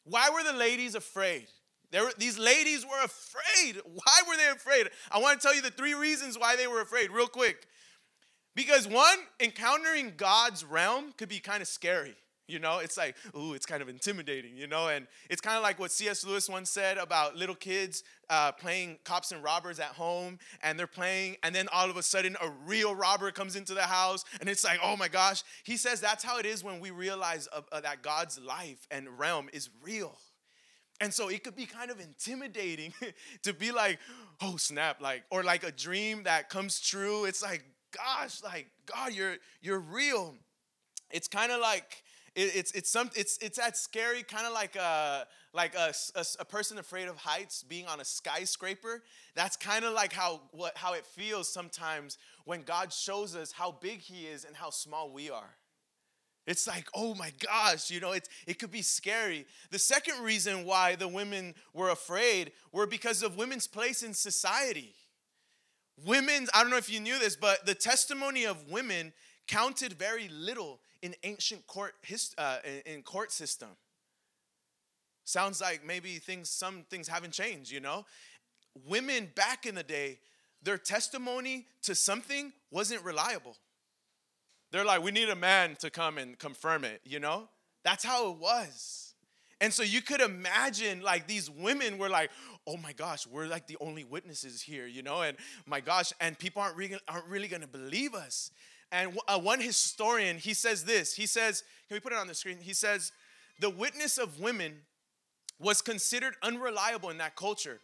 Why 0.03 0.29
were 0.35 0.43
the 0.43 0.59
ladies 0.59 0.97
afraid? 0.97 1.47
Were, 1.93 2.11
these 2.19 2.37
ladies 2.37 2.85
were 2.85 3.05
afraid. 3.05 3.81
Why 3.85 4.23
were 4.27 4.37
they 4.37 4.49
afraid? 4.49 4.89
I 5.09 5.21
want 5.21 5.41
to 5.41 5.47
tell 5.47 5.55
you 5.55 5.63
the 5.63 5.71
three 5.71 5.95
reasons 5.95 6.37
why 6.37 6.57
they 6.57 6.67
were 6.67 6.81
afraid, 6.81 7.13
real 7.13 7.29
quick. 7.29 7.69
Because 8.57 8.89
one, 8.89 9.19
encountering 9.39 10.15
God's 10.17 10.65
realm 10.65 11.13
could 11.17 11.29
be 11.29 11.39
kind 11.39 11.63
of 11.63 11.69
scary. 11.69 12.17
You 12.51 12.59
know, 12.59 12.79
it's 12.79 12.97
like, 12.97 13.17
ooh, 13.37 13.55
it's 13.55 13.67
kind 13.67 13.83
of 13.83 13.89
intimidating, 13.89 14.57
you 14.57 14.67
know? 14.67 14.89
And 14.89 15.07
it's 15.29 15.41
kind 15.41 15.57
of 15.57 15.63
like 15.63 15.79
what 15.79 15.93
C.S. 15.93 16.25
Lewis 16.25 16.49
once 16.49 16.71
said 16.71 16.99
about 16.99 17.37
little 17.37 17.55
kids 17.55 18.03
uh, 18.29 18.53
playing 18.53 18.99
cops 19.05 19.33
and 19.33 19.43
robbers 19.43 19.81
at 19.81 19.89
home, 19.89 20.39
and 20.63 20.79
they're 20.79 20.87
playing, 20.87 21.37
and 21.43 21.55
then 21.55 21.69
all 21.73 21.91
of 21.91 21.97
a 21.97 22.03
sudden 22.03 22.37
a 22.43 22.51
real 22.67 22.95
robber 22.95 23.31
comes 23.31 23.57
into 23.57 23.75
the 23.75 23.83
house, 23.83 24.25
and 24.41 24.49
it's 24.49 24.65
like, 24.65 24.79
oh 24.83 24.97
my 24.97 25.09
gosh. 25.09 25.43
He 25.65 25.77
says 25.77 26.01
that's 26.01 26.25
how 26.25 26.39
it 26.39 26.47
is 26.47 26.63
when 26.63 26.81
we 26.81 26.91
realize 26.91 27.49
uh, 27.53 27.63
uh, 27.73 27.81
that 27.81 28.03
God's 28.03 28.39
life 28.39 28.87
and 28.91 29.19
realm 29.19 29.49
is 29.53 29.71
real. 29.83 30.17
And 31.01 31.15
so 31.15 31.29
it 31.29 31.43
could 31.43 31.57
be 31.57 31.65
kind 31.65 31.91
of 31.91 31.99
intimidating 31.99 32.93
to 33.43 33.55
be 33.55 33.73
like, 33.73 33.99
oh 34.43 34.57
snap, 34.57 35.01
like, 35.01 35.25
or 35.31 35.43
like 35.43 35.65
a 35.65 35.73
dream 35.73 36.25
that 36.25 36.51
comes 36.51 36.79
true. 36.81 37.25
It's 37.25 37.43
like, 37.43 37.65
gosh, 37.91 38.43
like 38.43 38.67
God, 38.87 39.13
you're 39.13 39.37
you're 39.61 39.81
real. 39.81 40.35
It's 41.11 41.29
kind 41.29 41.51
of 41.51 41.61
like 41.61 42.03
it, 42.35 42.53
it's 42.55 42.73
it's 42.73 42.91
some 42.91 43.11
it's 43.17 43.39
it's 43.39 43.59
that 43.59 43.77
scary 43.77 44.23
kind 44.23 44.47
of 44.47 44.53
uh, 44.53 44.55
like 44.55 44.77
a 44.77 45.27
like 45.53 45.75
a, 45.75 45.93
a, 46.15 46.25
a, 46.41 46.45
person 46.45 46.79
afraid 46.79 47.09
of 47.09 47.17
heights 47.17 47.65
being 47.65 47.87
on 47.87 48.01
a 48.01 48.05
skyscraper. 48.05 49.03
That's 49.35 49.57
kind 49.57 49.85
of 49.85 49.95
like 49.95 50.13
how 50.13 50.41
what 50.53 50.77
how 50.77 50.95
it 50.95 51.05
feels 51.05 51.53
sometimes 51.53 52.19
when 52.45 52.63
God 52.63 52.93
shows 52.93 53.35
us 53.35 53.53
how 53.53 53.73
big 53.73 54.01
He 54.01 54.27
is 54.27 54.45
and 54.45 54.55
how 54.55 54.71
small 54.71 55.11
we 55.13 55.31
are. 55.31 55.57
It's 56.47 56.67
like, 56.67 56.89
oh 56.95 57.15
my 57.15 57.33
gosh, 57.39 57.91
you 57.91 58.01
know, 58.01 58.13
it's, 58.13 58.29
it 58.47 58.59
could 58.59 58.73
be 58.73 58.83
scary. 58.83 59.47
The 59.71 59.79
second 59.79 60.21
reason 60.25 60.65
why 60.65 60.97
the 60.97 61.07
women 61.07 61.55
were 61.75 61.91
afraid 61.91 62.53
were 62.73 62.87
because 62.87 63.23
of 63.23 63.37
women's 63.37 63.67
place 63.67 64.03
in 64.03 64.15
society. 64.15 64.95
Women, 66.05 66.49
I 66.55 66.63
don't 66.63 66.71
know 66.71 66.79
if 66.79 66.91
you 66.91 66.99
knew 66.99 67.19
this, 67.19 67.37
but 67.37 67.67
the 67.67 67.75
testimony 67.75 68.47
of 68.47 68.71
women 68.71 69.13
counted 69.47 69.93
very 69.93 70.29
little 70.29 70.81
in 71.03 71.15
ancient 71.23 71.67
court 71.67 71.95
hist- 72.03 72.35
uh, 72.39 72.59
in 72.87 73.03
court 73.03 73.33
system. 73.33 73.69
Sounds 75.25 75.61
like 75.61 75.85
maybe 75.85 76.17
things 76.17 76.51
some 76.51 76.85
things 76.91 77.09
haven't 77.09 77.33
changed, 77.33 77.71
you 77.71 77.81
know? 77.81 78.05
Women 78.87 79.31
back 79.35 79.67
in 79.67 79.75
the 79.75 79.83
day, 79.83 80.19
their 80.63 80.79
testimony 80.79 81.67
to 81.83 81.95
something 81.95 82.53
wasn't 82.71 83.05
reliable. 83.05 83.57
They're 84.73 84.85
like, 84.85 85.03
we 85.03 85.11
need 85.11 85.29
a 85.29 85.37
man 85.37 85.77
to 85.81 85.91
come 85.91 86.19
and 86.19 86.39
confirm 86.39 86.85
it, 86.85 87.01
you 87.05 87.19
know? 87.19 87.49
That's 87.85 88.05
how 88.05 88.31
it 88.31 88.39
was. 88.39 89.15
And 89.61 89.73
so 89.73 89.83
you 89.83 90.01
could 90.01 90.21
imagine 90.21 91.03
like 91.03 91.27
these 91.27 91.51
women 91.51 91.99
were 91.99 92.09
like, 92.09 92.31
oh 92.67 92.77
my 92.77 92.93
gosh, 92.93 93.27
we're 93.27 93.47
like 93.47 93.67
the 93.67 93.77
only 93.81 94.05
witnesses 94.05 94.63
here, 94.63 94.87
you 94.87 95.03
know? 95.03 95.23
And 95.23 95.37
my 95.67 95.81
gosh, 95.81 96.13
and 96.21 96.39
people 96.39 96.63
aren't 96.63 96.77
really, 96.77 96.97
aren't 97.09 97.27
really 97.27 97.49
gonna 97.49 97.67
believe 97.67 98.15
us. 98.15 98.51
And 98.93 99.19
uh, 99.29 99.39
one 99.39 99.61
historian, 99.61 100.39
he 100.39 100.55
says 100.55 100.85
this. 100.85 101.15
He 101.15 101.27
says, 101.27 101.63
can 101.89 101.97
we 101.97 102.01
put 102.01 102.13
it 102.13 102.19
on 102.19 102.27
the 102.27 102.35
screen? 102.35 102.59
He 102.61 102.75
says, 102.75 103.13
the 103.61 103.71
witness 103.71 104.19
of 104.19 104.41
women 104.41 104.83
was 105.61 105.83
considered 105.83 106.35
unreliable 106.43 107.11
in 107.11 107.19
that 107.19 107.37
culture. 107.37 107.81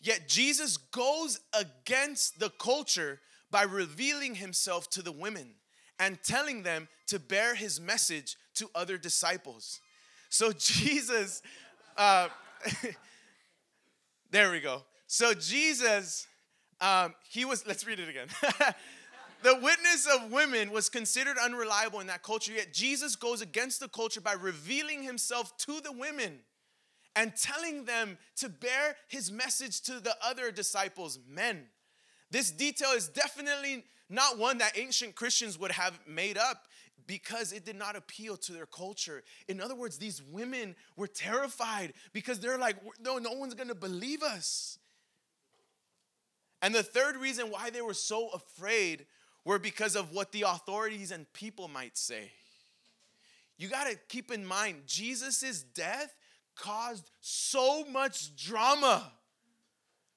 Yet 0.00 0.28
Jesus 0.28 0.76
goes 0.76 1.40
against 1.58 2.38
the 2.38 2.50
culture 2.50 3.20
by 3.50 3.62
revealing 3.62 4.34
himself 4.34 4.88
to 4.90 5.02
the 5.02 5.12
women 5.12 5.54
and 5.98 6.18
telling 6.22 6.62
them 6.62 6.88
to 7.06 7.18
bear 7.18 7.54
his 7.54 7.80
message 7.80 8.36
to 8.54 8.68
other 8.74 8.98
disciples. 8.98 9.80
So 10.28 10.52
Jesus, 10.58 11.42
uh, 11.96 12.28
there 14.30 14.50
we 14.50 14.60
go. 14.60 14.82
So 15.06 15.32
Jesus, 15.34 16.26
um, 16.80 17.14
he 17.28 17.44
was, 17.44 17.66
let's 17.66 17.86
read 17.86 18.00
it 18.00 18.08
again. 18.08 18.28
the 19.42 19.54
witness 19.54 20.06
of 20.06 20.30
women 20.30 20.70
was 20.70 20.88
considered 20.88 21.36
unreliable 21.38 22.00
in 22.00 22.06
that 22.08 22.22
culture, 22.22 22.52
yet 22.52 22.72
Jesus 22.72 23.16
goes 23.16 23.40
against 23.40 23.80
the 23.80 23.88
culture 23.88 24.20
by 24.20 24.32
revealing 24.32 25.02
himself 25.02 25.56
to 25.58 25.80
the 25.80 25.92
women 25.92 26.40
and 27.14 27.34
telling 27.34 27.84
them 27.84 28.18
to 28.36 28.48
bear 28.48 28.96
his 29.08 29.32
message 29.32 29.80
to 29.82 30.00
the 30.00 30.14
other 30.22 30.50
disciples, 30.50 31.18
men. 31.28 31.66
This 32.30 32.50
detail 32.50 32.90
is 32.90 33.08
definitely 33.08 33.84
not 34.08 34.38
one 34.38 34.58
that 34.58 34.78
ancient 34.78 35.14
Christians 35.14 35.58
would 35.58 35.72
have 35.72 35.98
made 36.06 36.36
up 36.36 36.66
because 37.06 37.52
it 37.52 37.64
did 37.64 37.76
not 37.76 37.96
appeal 37.96 38.36
to 38.36 38.52
their 38.52 38.66
culture. 38.66 39.22
In 39.48 39.60
other 39.60 39.74
words, 39.74 39.98
these 39.98 40.22
women 40.22 40.74
were 40.96 41.06
terrified 41.06 41.92
because 42.12 42.40
they're 42.40 42.58
like, 42.58 42.76
no, 43.00 43.18
no 43.18 43.32
one's 43.32 43.54
gonna 43.54 43.74
believe 43.74 44.22
us. 44.22 44.78
And 46.62 46.74
the 46.74 46.82
third 46.82 47.16
reason 47.16 47.50
why 47.50 47.70
they 47.70 47.82
were 47.82 47.94
so 47.94 48.28
afraid 48.30 49.06
were 49.46 49.60
because 49.60 49.94
of 49.94 50.12
what 50.12 50.32
the 50.32 50.42
authorities 50.42 51.12
and 51.12 51.32
people 51.32 51.68
might 51.68 51.96
say. 51.96 52.32
You 53.56 53.68
got 53.68 53.88
to 53.88 53.96
keep 54.08 54.32
in 54.32 54.44
mind, 54.44 54.82
Jesus' 54.86 55.62
death 55.62 56.12
caused 56.56 57.08
so 57.20 57.84
much 57.84 58.34
drama. 58.34 59.12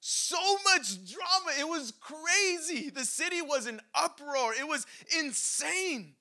So 0.00 0.36
much 0.64 0.96
drama. 1.06 1.60
It 1.60 1.68
was 1.68 1.92
crazy. 2.00 2.90
The 2.90 3.04
city 3.04 3.40
was 3.40 3.68
in 3.68 3.80
uproar. 3.94 4.52
It 4.58 4.66
was 4.66 4.84
insane. 5.16 6.14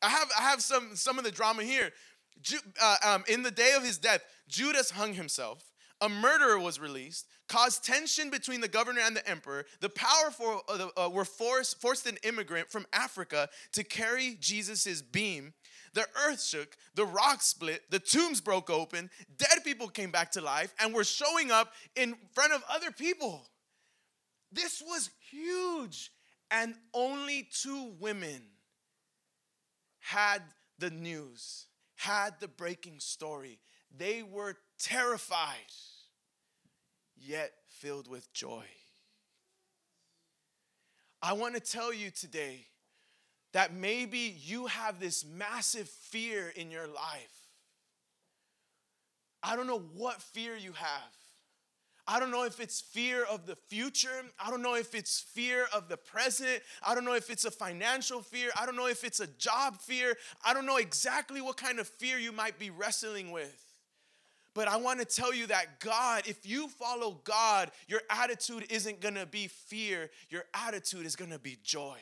I 0.00 0.08
have, 0.08 0.28
I 0.38 0.42
have 0.44 0.62
some, 0.62 0.96
some 0.96 1.18
of 1.18 1.24
the 1.24 1.30
drama 1.30 1.64
here. 1.64 1.92
Ju- 2.40 2.56
uh, 2.82 2.96
um, 3.04 3.24
in 3.28 3.42
the 3.42 3.50
day 3.50 3.74
of 3.76 3.84
his 3.84 3.98
death, 3.98 4.22
Judas 4.48 4.90
hung 4.90 5.12
himself. 5.12 5.62
A 6.04 6.08
murderer 6.10 6.58
was 6.58 6.78
released 6.78 7.26
caused 7.48 7.82
tension 7.82 8.28
between 8.28 8.60
the 8.60 8.68
governor 8.68 9.00
and 9.00 9.16
the 9.16 9.26
emperor. 9.26 9.64
The 9.80 9.88
powerful 9.88 10.60
uh, 10.68 10.88
uh, 10.96 11.08
were 11.08 11.24
forced, 11.24 11.80
forced 11.80 12.06
an 12.06 12.18
immigrant 12.22 12.70
from 12.70 12.86
Africa 12.92 13.48
to 13.72 13.84
carry 13.84 14.36
Jesus' 14.38 15.00
beam. 15.00 15.54
The 15.94 16.06
earth 16.26 16.42
shook, 16.42 16.76
the 16.94 17.06
rocks 17.06 17.46
split, 17.46 17.90
the 17.90 17.98
tombs 17.98 18.42
broke 18.42 18.68
open, 18.68 19.08
dead 19.38 19.64
people 19.64 19.88
came 19.88 20.10
back 20.10 20.32
to 20.32 20.42
life 20.42 20.74
and 20.78 20.92
were 20.92 21.04
showing 21.04 21.50
up 21.50 21.72
in 21.96 22.16
front 22.34 22.52
of 22.52 22.62
other 22.68 22.90
people. 22.90 23.46
This 24.52 24.82
was 24.86 25.08
huge. 25.30 26.10
And 26.50 26.74
only 26.92 27.48
two 27.50 27.94
women 27.98 28.42
had 30.00 30.42
the 30.78 30.90
news, 30.90 31.66
had 31.96 32.34
the 32.40 32.48
breaking 32.48 33.00
story. 33.00 33.58
They 33.96 34.22
were 34.22 34.56
terrified 34.78 35.72
yet 37.16 37.52
filled 37.66 38.08
with 38.08 38.32
joy. 38.32 38.64
I 41.22 41.32
want 41.32 41.54
to 41.54 41.60
tell 41.60 41.92
you 41.92 42.10
today 42.10 42.66
that 43.52 43.72
maybe 43.72 44.36
you 44.44 44.66
have 44.66 45.00
this 45.00 45.24
massive 45.24 45.88
fear 45.88 46.52
in 46.54 46.70
your 46.70 46.86
life. 46.86 47.48
I 49.42 49.56
don't 49.56 49.66
know 49.66 49.82
what 49.94 50.20
fear 50.20 50.56
you 50.56 50.72
have. 50.72 51.12
I 52.06 52.20
don't 52.20 52.30
know 52.30 52.44
if 52.44 52.60
it's 52.60 52.80
fear 52.82 53.24
of 53.24 53.46
the 53.46 53.56
future. 53.56 54.24
I 54.38 54.50
don't 54.50 54.60
know 54.60 54.74
if 54.74 54.94
it's 54.94 55.20
fear 55.20 55.66
of 55.72 55.88
the 55.88 55.96
present. 55.96 56.62
I 56.86 56.94
don't 56.94 57.04
know 57.04 57.14
if 57.14 57.30
it's 57.30 57.46
a 57.46 57.50
financial 57.50 58.20
fear. 58.20 58.50
I 58.60 58.66
don't 58.66 58.76
know 58.76 58.88
if 58.88 59.04
it's 59.04 59.20
a 59.20 59.26
job 59.26 59.80
fear. 59.80 60.14
I 60.44 60.52
don't 60.52 60.66
know 60.66 60.76
exactly 60.76 61.40
what 61.40 61.56
kind 61.56 61.78
of 61.78 61.88
fear 61.88 62.18
you 62.18 62.32
might 62.32 62.58
be 62.58 62.68
wrestling 62.68 63.30
with. 63.30 63.63
But 64.54 64.68
I 64.68 64.76
want 64.76 65.00
to 65.00 65.04
tell 65.04 65.34
you 65.34 65.48
that 65.48 65.80
God, 65.80 66.22
if 66.26 66.46
you 66.46 66.68
follow 66.68 67.20
God, 67.24 67.72
your 67.88 68.00
attitude 68.08 68.66
isn't 68.70 69.00
going 69.00 69.16
to 69.16 69.26
be 69.26 69.48
fear, 69.48 70.10
your 70.30 70.44
attitude 70.54 71.06
is 71.06 71.16
going 71.16 71.32
to 71.32 71.40
be 71.40 71.58
joy. 71.62 71.98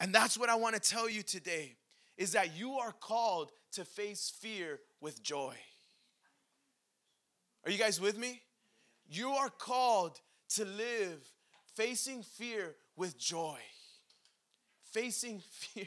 And 0.00 0.12
that's 0.12 0.36
what 0.36 0.48
I 0.48 0.56
want 0.56 0.74
to 0.74 0.80
tell 0.80 1.08
you 1.08 1.22
today 1.22 1.76
is 2.16 2.32
that 2.32 2.56
you 2.56 2.72
are 2.72 2.92
called 2.92 3.52
to 3.72 3.84
face 3.84 4.32
fear 4.40 4.80
with 5.00 5.22
joy. 5.22 5.54
Are 7.64 7.70
you 7.70 7.78
guys 7.78 8.00
with 8.00 8.18
me? 8.18 8.40
You 9.08 9.30
are 9.30 9.50
called 9.50 10.20
to 10.50 10.64
live 10.64 11.24
facing 11.76 12.22
fear 12.22 12.74
with 12.96 13.18
joy. 13.18 13.58
Facing 14.92 15.40
fear 15.50 15.86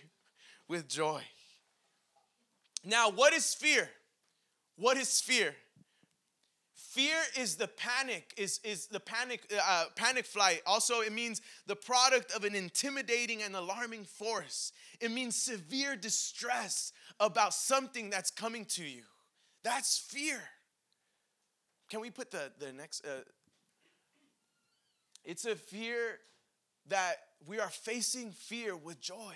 with 0.67 0.87
joy. 0.87 1.21
Now, 2.85 3.09
what 3.09 3.33
is 3.33 3.53
fear? 3.53 3.89
What 4.75 4.97
is 4.97 5.21
fear? 5.21 5.55
Fear 6.73 7.15
is 7.39 7.55
the 7.55 7.67
panic, 7.67 8.33
is, 8.37 8.59
is 8.63 8.85
the 8.85 8.99
panic, 8.99 9.51
uh, 9.67 9.85
panic 9.95 10.25
flight. 10.25 10.61
Also, 10.65 11.01
it 11.01 11.11
means 11.11 11.41
the 11.65 11.75
product 11.75 12.31
of 12.33 12.43
an 12.43 12.53
intimidating 12.53 13.41
and 13.41 13.55
alarming 13.55 14.03
force. 14.03 14.71
It 14.99 15.09
means 15.09 15.35
severe 15.35 15.95
distress 15.95 16.93
about 17.19 17.55
something 17.55 18.11
that's 18.11 18.29
coming 18.29 18.65
to 18.65 18.83
you. 18.83 19.03
That's 19.63 19.97
fear. 19.97 20.39
Can 21.89 21.99
we 21.99 22.11
put 22.11 22.29
the, 22.29 22.51
the 22.59 22.71
next? 22.71 23.05
Uh, 23.05 23.21
it's 25.23 25.45
a 25.45 25.55
fear 25.55 26.19
that 26.89 27.15
we 27.47 27.59
are 27.59 27.69
facing 27.69 28.31
fear 28.31 28.75
with 28.75 28.99
joy. 28.99 29.33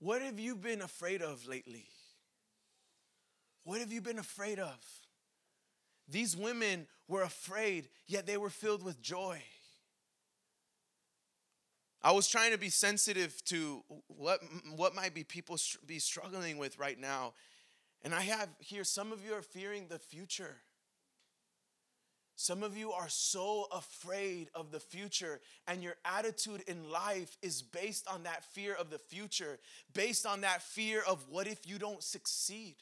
What 0.00 0.22
have 0.22 0.40
you 0.40 0.56
been 0.56 0.80
afraid 0.80 1.22
of 1.22 1.46
lately? 1.46 1.86
What 3.64 3.80
have 3.80 3.92
you 3.92 4.00
been 4.00 4.18
afraid 4.18 4.58
of? 4.58 4.78
These 6.08 6.36
women 6.36 6.86
were 7.06 7.22
afraid, 7.22 7.88
yet 8.06 8.26
they 8.26 8.36
were 8.36 8.50
filled 8.50 8.82
with 8.82 9.00
joy. 9.00 9.42
I 12.02 12.12
was 12.12 12.28
trying 12.28 12.52
to 12.52 12.58
be 12.58 12.70
sensitive 12.70 13.44
to 13.44 13.84
what, 14.08 14.40
what 14.74 14.94
might 14.94 15.14
be 15.14 15.22
people 15.22 15.58
be 15.86 15.98
struggling 15.98 16.56
with 16.56 16.78
right 16.78 16.98
now. 16.98 17.34
And 18.02 18.14
I 18.14 18.22
have 18.22 18.48
here, 18.58 18.84
some 18.84 19.12
of 19.12 19.22
you 19.22 19.34
are 19.34 19.42
fearing 19.42 19.88
the 19.88 19.98
future. 19.98 20.56
Some 22.42 22.62
of 22.62 22.74
you 22.74 22.90
are 22.92 23.10
so 23.10 23.66
afraid 23.70 24.48
of 24.54 24.70
the 24.70 24.80
future, 24.80 25.42
and 25.68 25.82
your 25.82 25.96
attitude 26.06 26.62
in 26.66 26.90
life 26.90 27.36
is 27.42 27.60
based 27.60 28.08
on 28.08 28.22
that 28.22 28.46
fear 28.46 28.72
of 28.74 28.88
the 28.88 28.98
future, 28.98 29.58
based 29.92 30.24
on 30.24 30.40
that 30.40 30.62
fear 30.62 31.02
of 31.06 31.28
what 31.28 31.46
if 31.46 31.68
you 31.68 31.78
don't 31.78 32.02
succeed. 32.02 32.76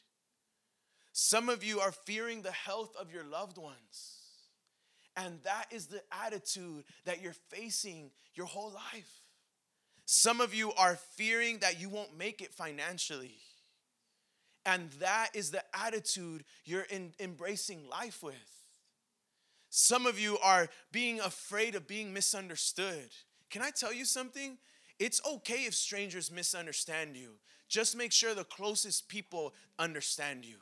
Some 1.11 1.49
of 1.49 1.61
you 1.61 1.81
are 1.81 1.91
fearing 1.91 2.41
the 2.41 2.53
health 2.53 2.95
of 2.95 3.11
your 3.11 3.25
loved 3.25 3.57
ones, 3.57 4.21
and 5.17 5.39
that 5.43 5.65
is 5.71 5.87
the 5.87 6.03
attitude 6.25 6.85
that 7.03 7.21
you're 7.21 7.33
facing 7.49 8.11
your 8.35 8.45
whole 8.45 8.71
life. 8.71 9.11
Some 10.05 10.39
of 10.39 10.53
you 10.53 10.71
are 10.71 10.97
fearing 11.17 11.57
that 11.57 11.81
you 11.81 11.89
won't 11.89 12.17
make 12.17 12.41
it 12.41 12.53
financially. 12.53 13.35
And 14.65 14.89
that 15.01 15.31
is 15.33 15.51
the 15.51 15.63
attitude 15.73 16.45
you're 16.63 16.83
in, 16.83 17.11
embracing 17.19 17.89
life 17.89 18.23
with. 18.23 18.58
Some 19.69 20.05
of 20.05 20.19
you 20.19 20.37
are 20.39 20.67
being 20.91 21.19
afraid 21.19 21.75
of 21.75 21.87
being 21.87 22.13
misunderstood. 22.13 23.09
Can 23.49 23.61
I 23.61 23.69
tell 23.69 23.93
you 23.93 24.05
something? 24.05 24.57
It's 24.97 25.21
okay 25.25 25.65
if 25.65 25.73
strangers 25.73 26.31
misunderstand 26.31 27.15
you. 27.15 27.35
Just 27.67 27.95
make 27.95 28.11
sure 28.11 28.33
the 28.33 28.43
closest 28.43 29.07
people 29.07 29.53
understand 29.77 30.43
you. 30.43 30.57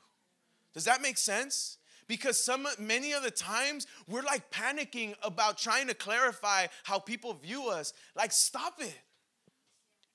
Does 0.74 0.86
that 0.86 1.02
make 1.02 1.18
sense? 1.18 1.78
Because 2.08 2.42
some 2.42 2.68
many 2.80 3.14
of 3.14 3.24
the 3.24 3.32
times 3.32 3.88
we're 4.08 4.22
like 4.22 4.52
panicking 4.52 5.16
about 5.24 5.58
trying 5.58 5.88
to 5.88 5.94
clarify 5.94 6.68
how 6.84 7.00
people 7.00 7.34
view 7.34 7.70
us. 7.70 7.94
Like 8.16 8.32
stop 8.32 8.76
it. 8.80 8.96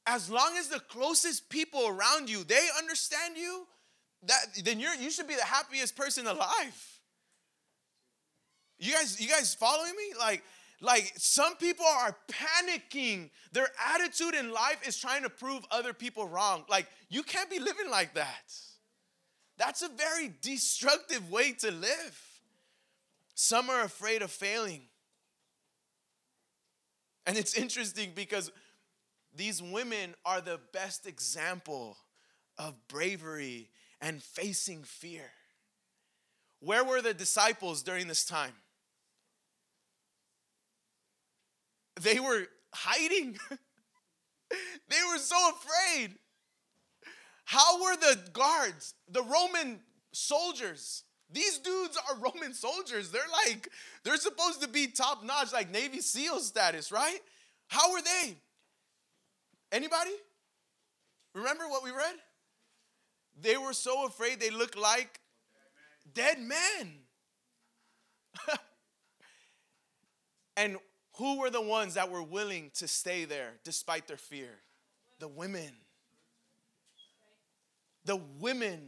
As 0.06 0.30
long 0.30 0.56
as 0.58 0.68
the 0.68 0.80
closest 0.80 1.48
people 1.48 1.86
around 1.86 2.28
you, 2.28 2.44
they 2.44 2.66
understand 2.78 3.36
you, 3.36 3.66
that 4.24 4.38
then 4.64 4.80
you're 4.80 4.94
you 4.94 5.10
should 5.10 5.28
be 5.28 5.34
the 5.34 5.44
happiest 5.44 5.96
person 5.96 6.26
alive. 6.26 6.91
You 8.82 8.92
guys, 8.92 9.20
you 9.20 9.28
guys 9.28 9.54
following 9.54 9.94
me? 9.96 10.12
Like, 10.18 10.42
like 10.80 11.12
some 11.16 11.54
people 11.54 11.86
are 11.86 12.16
panicking. 12.28 13.30
Their 13.52 13.68
attitude 13.94 14.34
in 14.34 14.52
life 14.52 14.86
is 14.86 14.98
trying 14.98 15.22
to 15.22 15.30
prove 15.30 15.64
other 15.70 15.92
people 15.92 16.26
wrong. 16.26 16.64
Like, 16.68 16.88
you 17.08 17.22
can't 17.22 17.48
be 17.48 17.60
living 17.60 17.88
like 17.88 18.14
that. 18.14 18.52
That's 19.56 19.82
a 19.82 19.88
very 19.88 20.32
destructive 20.40 21.30
way 21.30 21.52
to 21.60 21.70
live. 21.70 22.20
Some 23.36 23.70
are 23.70 23.82
afraid 23.82 24.20
of 24.20 24.32
failing. 24.32 24.82
And 27.24 27.38
it's 27.38 27.54
interesting 27.54 28.10
because 28.16 28.50
these 29.32 29.62
women 29.62 30.16
are 30.24 30.40
the 30.40 30.58
best 30.72 31.06
example 31.06 31.96
of 32.58 32.74
bravery 32.88 33.70
and 34.00 34.20
facing 34.20 34.82
fear. 34.82 35.30
Where 36.58 36.82
were 36.82 37.00
the 37.00 37.14
disciples 37.14 37.84
during 37.84 38.08
this 38.08 38.24
time? 38.24 38.54
They 42.02 42.20
were 42.20 42.46
hiding. 42.74 43.38
they 43.50 45.02
were 45.10 45.18
so 45.18 45.36
afraid. 45.50 46.14
How 47.44 47.82
were 47.82 47.96
the 47.96 48.18
guards, 48.32 48.94
the 49.10 49.22
Roman 49.22 49.80
soldiers? 50.12 51.04
These 51.30 51.58
dudes 51.58 51.98
are 52.08 52.16
Roman 52.20 52.54
soldiers. 52.54 53.10
They're 53.10 53.22
like, 53.46 53.68
they're 54.04 54.16
supposed 54.16 54.62
to 54.62 54.68
be 54.68 54.86
top 54.88 55.24
notch, 55.24 55.52
like 55.52 55.70
Navy 55.70 56.00
SEAL 56.00 56.40
status, 56.40 56.90
right? 56.92 57.18
How 57.68 57.92
were 57.92 58.02
they? 58.02 58.36
Anybody? 59.70 60.12
Remember 61.34 61.68
what 61.68 61.82
we 61.82 61.90
read? 61.90 62.16
They 63.40 63.56
were 63.56 63.72
so 63.72 64.06
afraid 64.06 64.40
they 64.40 64.50
looked 64.50 64.76
like 64.76 65.20
dead 66.12 66.38
men. 66.38 66.92
and 70.56 70.76
who 71.16 71.40
were 71.40 71.50
the 71.50 71.60
ones 71.60 71.94
that 71.94 72.10
were 72.10 72.22
willing 72.22 72.70
to 72.74 72.88
stay 72.88 73.24
there 73.24 73.52
despite 73.64 74.08
their 74.08 74.16
fear? 74.16 74.50
The 75.18 75.28
women. 75.28 75.72
The 78.04 78.16
women. 78.40 78.80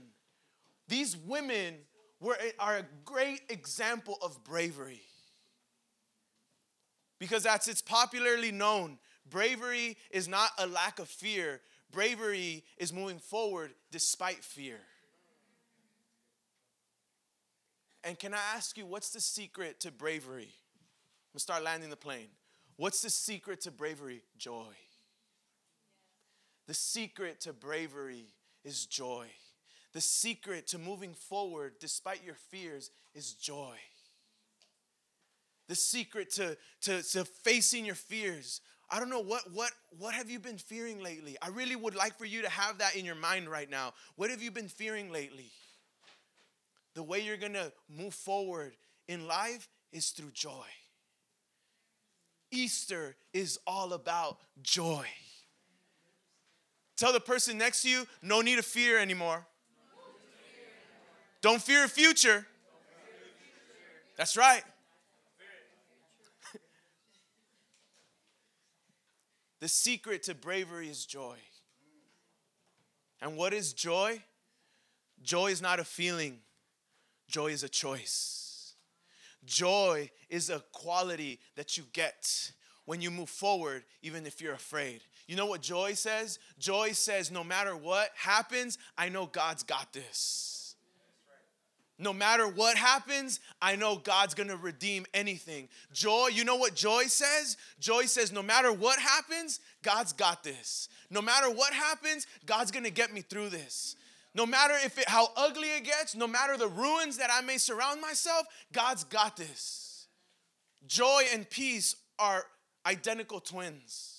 These 0.88 1.16
women 1.16 1.76
were, 2.21 2.37
are 2.59 2.78
a 2.78 2.87
great 3.04 3.43
example 3.50 4.19
of 4.23 4.43
bravery. 4.43 5.02
Because 7.19 7.43
that's 7.43 7.69
it's 7.69 7.83
popularly 7.83 8.50
known. 8.50 8.99
Bravery 9.28 9.97
is 10.11 10.26
not 10.26 10.50
a 10.59 10.66
lack 10.66 10.99
of 10.99 11.09
fear. 11.09 11.61
Bravery 11.90 12.64
is 12.78 12.93
moving 12.93 13.19
forward 13.19 13.73
despite 13.90 14.43
fear. 14.43 14.81
And 18.02 18.19
can 18.19 18.35
I 18.35 18.40
ask 18.54 18.76
you, 18.76 18.85
what's 18.85 19.11
the 19.11 19.21
secret 19.21 19.81
to 19.81 19.90
bravery? 19.90 20.52
Gonna 21.34 21.40
start 21.40 21.64
landing 21.64 21.90
the 21.90 21.96
plane. 21.96 22.28
What's 22.76 23.02
the 23.02 23.10
secret 23.10 23.62
to 23.62 23.72
bravery? 23.72 24.22
Joy. 24.38 24.70
The 26.68 26.74
secret 26.74 27.40
to 27.40 27.52
bravery 27.52 28.26
is 28.64 28.86
joy. 28.86 29.26
The 29.94 30.00
secret 30.00 30.68
to 30.68 30.78
moving 30.78 31.12
forward 31.12 31.74
despite 31.80 32.24
your 32.24 32.36
fears 32.36 32.92
is 33.16 33.34
joy. 33.34 33.74
The 35.66 35.74
secret 35.74 36.30
to, 36.34 36.56
to, 36.82 37.02
to 37.02 37.24
facing 37.24 37.84
your 37.84 37.96
fears. 37.96 38.60
I 38.88 39.00
don't 39.00 39.10
know 39.10 39.20
what 39.20 39.42
what 39.52 39.72
what 39.98 40.14
have 40.14 40.30
you 40.30 40.38
been 40.38 40.58
fearing 40.58 41.02
lately? 41.02 41.36
I 41.42 41.48
really 41.48 41.74
would 41.74 41.96
like 41.96 42.16
for 42.16 42.26
you 42.26 42.42
to 42.42 42.48
have 42.48 42.78
that 42.78 42.94
in 42.94 43.04
your 43.04 43.16
mind 43.16 43.48
right 43.48 43.68
now. 43.68 43.94
What 44.14 44.30
have 44.30 44.40
you 44.40 44.52
been 44.52 44.68
fearing 44.68 45.10
lately? 45.10 45.50
The 46.94 47.02
way 47.02 47.18
you're 47.20 47.36
to 47.54 47.73
move 47.88 48.14
forward 48.14 48.76
in 49.08 49.26
life 49.26 49.68
is 49.90 50.10
through 50.10 50.30
joy. 50.30 50.66
Easter 52.54 53.17
is 53.32 53.58
all 53.67 53.93
about 53.93 54.38
joy. 54.62 55.06
Tell 56.97 57.12
the 57.12 57.21
person 57.21 57.58
next 57.58 57.82
to 57.82 57.90
you, 57.90 58.06
no 58.23 58.40
need 58.40 58.58
of 58.58 58.64
fear 58.64 58.99
anymore. 58.99 59.45
Don't 61.40 61.60
fear 61.60 61.86
future. 61.88 62.47
That's 64.17 64.36
right. 64.36 64.62
the 69.60 69.69
secret 69.69 70.23
to 70.23 70.34
bravery 70.34 70.88
is 70.88 71.04
joy. 71.04 71.36
And 73.21 73.36
what 73.36 73.52
is 73.52 73.73
joy? 73.73 74.23
Joy 75.23 75.49
is 75.49 75.60
not 75.60 75.80
a 75.80 75.84
feeling, 75.84 76.40
joy 77.28 77.49
is 77.49 77.62
a 77.64 77.69
choice. 77.69 78.44
Joy 79.47 80.11
is 80.28 80.50
a 80.50 80.63
quality 80.73 81.41
that 81.57 81.76
you 81.76 81.85
get 81.93 82.52
when 82.85 83.00
you 83.00 83.11
move 83.11 83.30
forward, 83.30 83.85
even 84.02 84.26
if 84.26 84.41
you're 84.41 84.54
afraid. 84.54 85.00
You 85.26 85.37
know 85.37 85.47
what 85.47 85.63
joy 85.63 85.95
says? 85.95 86.39
Joy 86.59 86.93
says, 86.93 87.30
no 87.30 87.43
matter 87.43 87.76
what 87.76 88.11
happens, 88.15 88.78
I 88.97 89.09
know 89.09 89.26
God's 89.26 89.63
got 89.63 89.93
this. 89.93 90.76
No 91.97 92.13
matter 92.13 92.49
what 92.49 92.76
happens, 92.76 93.39
I 93.63 93.76
know 93.76 93.97
God's 93.97 94.35
gonna 94.35 94.57
redeem 94.57 95.07
anything. 95.15 95.69
Joy, 95.93 96.28
you 96.33 96.45
know 96.45 96.57
what 96.57 96.75
joy 96.75 97.04
says? 97.04 97.57
Joy 97.78 98.07
says, 98.07 98.33
no 98.33 98.43
matter 98.43 98.73
what 98.73 98.99
happens, 98.99 99.61
God's 99.83 100.13
got 100.13 100.43
this. 100.43 100.89
No 101.09 101.23
matter 101.23 101.49
what 101.49 101.73
happens, 101.73 102.26
God's 102.47 102.73
gonna 102.73 102.91
get 102.91 103.15
me 103.15 103.21
through 103.21 103.50
this. 103.50 103.95
No 104.34 104.47
matter 104.47 104.75
if 104.84 104.99
it, 104.99 105.08
how 105.08 105.28
ugly 105.36 105.68
it 105.68 105.84
gets, 105.84 106.16
no 106.16 106.26
matter 106.26 106.56
the 106.56 106.68
ruins 106.68 107.18
that 107.18 107.30
I 107.32 107.40
may 107.40 107.56
surround 107.56 108.00
myself, 108.00 108.47
God's 108.73 109.04
got 109.04 109.36
this. 109.36 110.08
Joy 110.86 111.23
and 111.32 111.49
peace 111.49 111.94
are 112.18 112.44
identical 112.84 113.40
twins. 113.40 114.10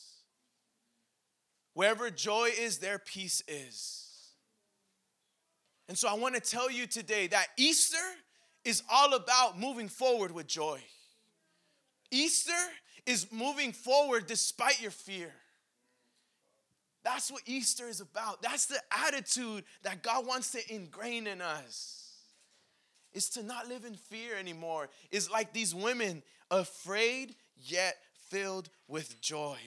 Wherever 1.73 2.10
joy 2.10 2.51
is, 2.58 2.78
there 2.78 2.97
peace 2.97 3.43
is. 3.47 4.06
And 5.89 5.97
so 5.97 6.08
I 6.08 6.13
want 6.13 6.36
to 6.36 6.41
tell 6.41 6.71
you 6.71 6.88
today 6.88 7.28
that 7.28 7.47
Easter 7.58 7.97
is 8.63 8.82
all 8.89 9.13
about 9.13 9.60
moving 9.60 9.89
forward 9.89 10.32
with 10.32 10.47
joy. 10.47 10.80
Easter 12.10 12.54
is 13.06 13.32
moving 13.32 13.73
forward 13.73 14.25
despite 14.25 14.82
your 14.82 14.91
fear. 14.91 15.32
That's 17.06 17.32
what 17.32 17.44
Easter 17.46 17.88
is 17.88 18.02
about. 18.02 18.41
That's 18.41 18.65
the 18.65 18.80
attitude 18.91 19.63
that 19.84 20.02
God 20.02 20.26
wants 20.26 20.52
to 20.54 20.74
ingrain 20.74 21.28
in 21.28 21.39
us. 21.39 22.02
Is 23.13 23.30
to 23.30 23.44
not 23.44 23.70
live 23.70 23.86
in 23.86 23.94
fear 23.94 24.36
anymore. 24.36 24.89
Is 25.12 25.30
like 25.30 25.54
these 25.54 25.74
women, 25.74 26.24
afraid 26.50 27.36
yet 27.56 27.96
filled 28.30 28.70
with 28.88 29.22
joy. 29.22 29.58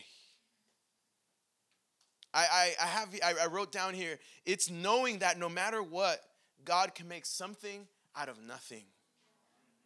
I, 2.35 2.41
I, 2.53 2.75
I 2.83 2.87
have 2.87 3.09
I, 3.25 3.45
I 3.45 3.47
wrote 3.47 3.71
down 3.71 3.95
here, 3.95 4.19
it's 4.45 4.69
knowing 4.69 5.21
that 5.21 5.39
no 5.39 5.49
matter 5.49 5.81
what, 5.83 6.21
God 6.65 6.95
can 6.95 7.07
make 7.09 7.25
something 7.25 7.87
out 8.17 8.29
of 8.29 8.43
nothing. 8.47 8.85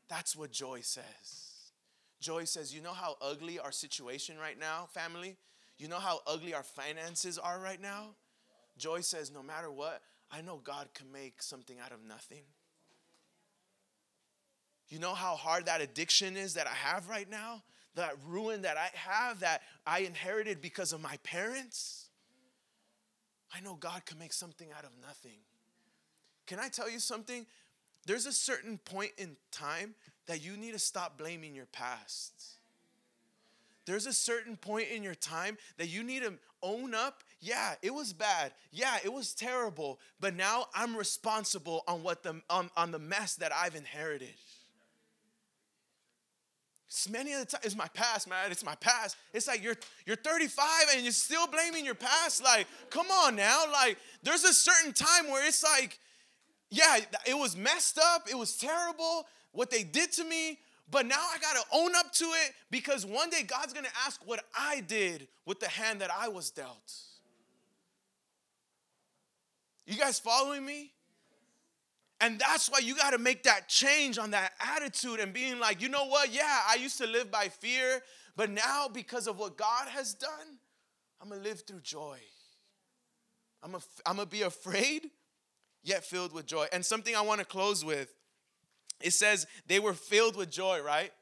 That's 0.09 0.35
what 0.35 0.51
joy 0.51 0.81
says. 0.81 1.05
Joy 2.19 2.45
says, 2.45 2.75
you 2.75 2.81
know 2.81 2.93
how 2.93 3.17
ugly 3.21 3.59
our 3.59 3.73
situation 3.73 4.39
right 4.39 4.59
now, 4.59 4.89
family? 4.93 5.37
You 5.83 5.89
know 5.89 5.99
how 5.99 6.21
ugly 6.29 6.55
our 6.55 6.63
finances 6.63 7.39
are 7.39 7.59
right 7.59 7.83
now? 7.83 8.11
Joy 8.79 9.01
says, 9.01 9.33
no 9.33 9.43
matter 9.43 9.69
what, 9.69 10.01
I 10.31 10.41
know 10.41 10.61
God 10.63 10.87
can 10.95 11.11
make 11.11 11.43
something 11.43 11.77
out 11.85 11.91
of 11.91 12.05
nothing. 12.07 12.45
You 14.87 15.01
know 15.01 15.13
how 15.13 15.35
hard 15.35 15.67
that 15.67 15.81
addiction 15.81 16.37
is 16.37 16.55
that 16.55 16.69
I 16.69 16.75
have 16.75 17.09
right 17.09 17.29
now? 17.29 17.65
That 17.97 18.15
ruin 18.29 18.63
that 18.63 18.77
I 18.77 18.91
have 18.95 19.41
that 19.41 19.63
I 19.85 20.03
inherited 20.03 20.61
because 20.61 20.93
of 20.93 21.01
my 21.01 21.17
parents? 21.25 22.11
I 23.53 23.61
know 23.61 23.75
God 23.75 24.07
can 24.07 24.21
make 24.21 24.33
something 24.33 24.69
out 24.79 24.85
of 24.85 24.93
nothing. 25.05 25.41
Can 26.47 26.61
I 26.61 26.69
tell 26.69 26.89
you 26.89 27.01
something? 27.01 27.45
There's 28.07 28.27
a 28.27 28.33
certain 28.33 28.79
point 28.79 29.11
in 29.19 29.37
time 29.51 29.97
that 30.29 30.45
you 30.45 30.57
need 30.57 30.75
to 30.75 30.79
stop 30.79 31.19
blaming 31.19 31.57
your 31.57 31.67
past. 31.67 32.62
There's 33.85 34.07
a 34.07 34.13
certain 34.13 34.57
point 34.57 34.89
in 34.89 35.03
your 35.03 35.15
time 35.15 35.59
that 35.77 35.89
you 35.89 36.03
need 36.03 36.23
to 36.23 36.35
own 36.63 36.95
up. 36.95 37.23
Yeah, 37.41 37.75
it 37.83 37.93
was 37.93 38.13
bad. 38.13 38.53
Yeah, 38.71 38.97
it 39.05 39.13
was 39.13 39.35
terrible. 39.35 39.99
But 40.21 40.37
now 40.37 40.67
I'm 40.75 40.97
responsible 40.97 41.83
on 41.89 42.03
what 42.03 42.23
the 42.23 42.41
on, 42.49 42.71
on 42.77 42.93
the 42.93 42.99
mess 42.99 43.35
that 43.37 43.53
I've 43.53 43.75
inherited. 43.75 44.35
It's 46.93 47.09
many 47.09 47.33
of 47.33 47.41
the 47.41 47.47
time, 47.47 47.63
it's 47.65 47.75
my 47.75 47.89
past, 47.95 48.29
man. 48.29 48.53
It's 48.53 48.65
my 48.65 48.75
past. 48.75 49.17
It's 49.33 49.49
like 49.49 49.65
you're 49.65 49.79
you're 50.05 50.15
35 50.15 50.67
and 50.95 51.03
you're 51.03 51.13
still 51.13 51.47
blaming 51.47 51.87
your 51.87 51.95
past. 51.95 52.45
Like, 52.45 52.67
come 52.91 53.07
on 53.11 53.35
now. 53.35 53.65
Like, 53.73 53.97
there's 54.23 54.45
a 54.45 54.53
certain 54.53 54.93
time 54.93 55.31
where 55.31 55.47
it's 55.47 55.65
like, 55.65 55.99
yeah, 56.71 56.99
it 57.27 57.35
was 57.35 57.57
messed 57.57 57.99
up. 57.99 58.29
It 58.31 58.37
was 58.37 58.57
terrible 58.57 59.27
what 59.53 59.71
they 59.71 59.83
did 59.83 60.13
to 60.13 60.25
me. 60.25 60.59
But 60.91 61.07
now 61.07 61.21
I 61.21 61.39
gotta 61.39 61.65
own 61.73 61.95
up 61.97 62.13
to 62.13 62.25
it 62.25 62.53
because 62.71 63.07
one 63.07 63.31
day 63.31 63.43
God's 63.43 63.73
gonna 63.73 63.89
ask 64.07 64.21
what 64.27 64.45
I 64.57 64.81
did 64.81 65.29
with 65.47 65.61
the 65.61 65.69
hand 65.69 66.01
that 66.01 66.11
I 66.11 66.29
was 66.29 66.51
dealt. 66.51 66.93
You 69.87 69.97
guys 69.97 70.19
following 70.19 70.65
me? 70.65 70.93
And 72.21 72.39
that's 72.39 72.71
why 72.71 72.79
you 72.79 72.95
got 72.95 73.11
to 73.11 73.19
make 73.19 73.43
that 73.43 73.69
change 73.69 74.17
on 74.17 74.31
that 74.31 74.53
attitude 74.61 75.19
and 75.19 75.33
being 75.33 75.59
like, 75.59 75.83
you 75.83 75.89
know 75.89 76.07
what? 76.07 76.33
Yeah, 76.33 76.61
I 76.69 76.77
used 76.77 76.97
to 76.99 77.07
live 77.07 77.33
by 77.33 77.49
fear, 77.49 78.01
but 78.37 78.49
now 78.49 78.87
because 78.87 79.27
of 79.27 79.41
what 79.41 79.57
God 79.57 79.89
has 79.89 80.15
done, 80.15 80.31
I'm 81.21 81.29
going 81.29 81.43
to 81.43 81.49
live 81.49 81.63
through 81.67 81.81
joy. 81.81 82.19
I'm 83.61 83.73
going 83.73 84.19
to 84.19 84.27
be 84.27 84.43
afraid, 84.43 85.11
yet 85.83 86.05
filled 86.05 86.33
with 86.33 86.47
joy. 86.47 86.67
And 86.73 86.87
something 86.87 87.17
I 87.17 87.23
want 87.23 87.41
to 87.41 87.45
close 87.45 87.85
with 87.85 88.15
it 89.03 89.13
says 89.13 89.47
they 89.67 89.81
were 89.81 89.95
filled 89.95 90.37
with 90.37 90.51
joy, 90.51 90.81
right? 90.81 91.13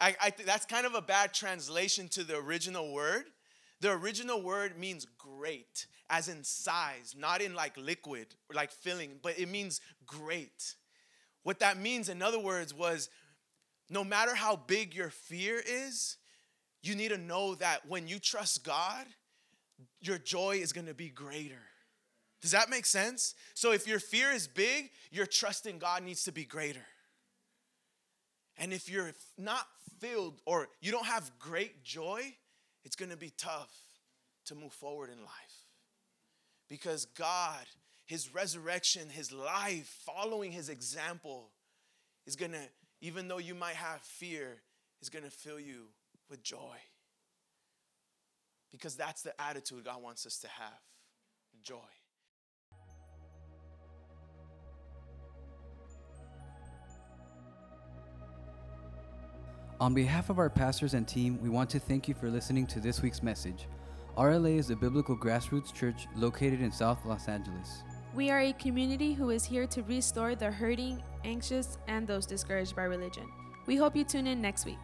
I, 0.00 0.14
I 0.20 0.30
think 0.30 0.48
that's 0.48 0.66
kind 0.66 0.86
of 0.86 0.94
a 0.94 1.02
bad 1.02 1.34
translation 1.34 2.08
to 2.10 2.24
the 2.24 2.36
original 2.36 2.92
word. 2.92 3.24
The 3.80 3.90
original 3.90 4.42
word 4.42 4.78
means 4.78 5.06
great, 5.18 5.86
as 6.10 6.28
in 6.28 6.42
size, 6.44 7.14
not 7.16 7.40
in 7.40 7.54
like 7.54 7.76
liquid 7.76 8.34
or 8.48 8.54
like 8.54 8.72
filling, 8.72 9.18
but 9.22 9.38
it 9.38 9.48
means 9.48 9.80
great. 10.06 10.74
What 11.42 11.60
that 11.60 11.78
means, 11.78 12.08
in 12.08 12.22
other 12.22 12.38
words, 12.40 12.74
was 12.74 13.08
no 13.88 14.04
matter 14.04 14.34
how 14.34 14.56
big 14.56 14.94
your 14.94 15.10
fear 15.10 15.62
is, 15.64 16.16
you 16.82 16.94
need 16.94 17.08
to 17.08 17.18
know 17.18 17.54
that 17.56 17.86
when 17.88 18.06
you 18.06 18.18
trust 18.18 18.64
God, 18.64 19.06
your 20.00 20.18
joy 20.18 20.56
is 20.56 20.72
gonna 20.72 20.94
be 20.94 21.08
greater. 21.08 21.62
Does 22.40 22.52
that 22.52 22.70
make 22.70 22.86
sense? 22.86 23.34
So 23.54 23.72
if 23.72 23.86
your 23.86 23.98
fear 23.98 24.30
is 24.30 24.46
big, 24.46 24.90
your 25.10 25.26
trust 25.26 25.66
in 25.66 25.78
God 25.78 26.02
needs 26.02 26.24
to 26.24 26.32
be 26.32 26.44
greater. 26.44 26.86
And 28.58 28.72
if 28.72 28.88
you're 28.88 29.12
not 29.36 29.66
filled 30.00 30.40
or 30.44 30.68
you 30.80 30.90
don't 30.90 31.06
have 31.06 31.30
great 31.38 31.82
joy, 31.84 32.34
it's 32.84 32.96
gonna 32.96 33.16
be 33.16 33.30
tough 33.30 33.72
to 34.46 34.54
move 34.54 34.72
forward 34.72 35.10
in 35.10 35.18
life. 35.18 35.66
Because 36.68 37.06
God, 37.06 37.64
His 38.04 38.34
resurrection, 38.34 39.08
His 39.08 39.32
life, 39.32 40.02
following 40.04 40.52
His 40.52 40.68
example, 40.68 41.50
is 42.26 42.36
gonna, 42.36 42.66
even 43.00 43.28
though 43.28 43.38
you 43.38 43.54
might 43.54 43.76
have 43.76 44.00
fear, 44.02 44.60
is 45.00 45.08
gonna 45.08 45.30
fill 45.30 45.60
you 45.60 45.86
with 46.28 46.42
joy. 46.42 46.76
Because 48.72 48.96
that's 48.96 49.22
the 49.22 49.40
attitude 49.40 49.84
God 49.84 50.02
wants 50.02 50.26
us 50.26 50.38
to 50.40 50.48
have 50.48 50.80
joy. 51.62 51.76
On 59.80 59.94
behalf 59.94 60.28
of 60.28 60.40
our 60.40 60.50
pastors 60.50 60.94
and 60.94 61.06
team, 61.06 61.38
we 61.40 61.48
want 61.48 61.70
to 61.70 61.78
thank 61.78 62.08
you 62.08 62.14
for 62.14 62.28
listening 62.28 62.66
to 62.66 62.80
this 62.80 63.00
week's 63.00 63.22
message. 63.22 63.68
RLA 64.16 64.58
is 64.58 64.70
a 64.70 64.76
biblical 64.76 65.16
grassroots 65.16 65.72
church 65.72 66.08
located 66.16 66.60
in 66.60 66.72
South 66.72 67.06
Los 67.06 67.28
Angeles. 67.28 67.84
We 68.12 68.28
are 68.30 68.40
a 68.40 68.52
community 68.54 69.14
who 69.14 69.30
is 69.30 69.44
here 69.44 69.68
to 69.68 69.84
restore 69.84 70.34
the 70.34 70.50
hurting, 70.50 71.00
anxious, 71.24 71.78
and 71.86 72.08
those 72.08 72.26
discouraged 72.26 72.74
by 72.74 72.84
religion. 72.84 73.30
We 73.66 73.76
hope 73.76 73.94
you 73.94 74.02
tune 74.02 74.26
in 74.26 74.42
next 74.42 74.66
week. 74.66 74.78